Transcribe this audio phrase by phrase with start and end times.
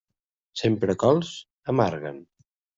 [0.61, 1.35] Sempre cols,
[1.77, 2.21] amarguen.